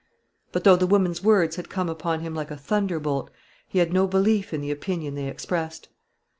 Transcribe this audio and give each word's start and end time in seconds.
But 0.51 0.63
though 0.63 0.77
the 0.77 0.87
woman's 0.87 1.23
words 1.23 1.57
had 1.57 1.69
come 1.69 1.87
upon 1.87 2.21
him 2.21 2.33
like 2.33 2.49
a 2.49 2.57
thunderbolt, 2.57 3.29
he 3.67 3.77
had 3.77 3.93
no 3.93 4.07
belief 4.07 4.51
in 4.51 4.59
the 4.61 4.71
opinion 4.71 5.13
they 5.13 5.27
expressed. 5.27 5.89